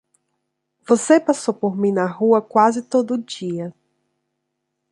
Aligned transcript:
Você 0.83 1.19
passou 1.19 1.53
por 1.53 1.77
mim 1.77 1.91
na 1.91 2.07
rua 2.07 2.41
quase 2.41 2.81
todo 2.81 3.19
dia. 3.19 3.71